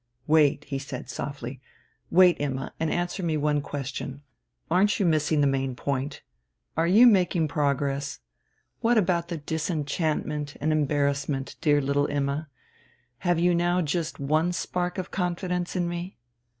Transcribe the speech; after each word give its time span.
"Wait!" 0.25 0.63
he 0.63 0.79
said 0.79 1.11
softly. 1.11 1.61
"Wait, 2.09 2.35
Imma, 2.41 2.73
and 2.79 2.89
answer 2.89 3.21
me 3.21 3.37
one 3.37 3.61
question. 3.61 4.23
Aren't 4.71 4.99
you 4.99 5.05
missing 5.05 5.41
the 5.41 5.45
main 5.45 5.75
point? 5.75 6.23
Are 6.75 6.87
you 6.87 7.05
making 7.05 7.47
progress? 7.49 8.19
What 8.79 8.97
about 8.97 9.27
the 9.27 9.37
disenchantment 9.37 10.55
and 10.59 10.71
embarrassment, 10.71 11.55
dear 11.61 11.79
little 11.79 12.07
Imma? 12.07 12.49
Have 13.19 13.37
you 13.37 13.53
now 13.53 13.83
just 13.83 14.19
one 14.19 14.53
spark 14.53 14.97
of 14.97 15.11
confidence 15.11 15.75
in 15.75 15.87
me?" 15.87 16.17